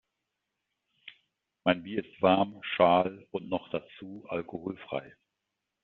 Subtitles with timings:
[1.63, 5.15] Mein Bier ist warm und schal und noch dazu alkoholfrei.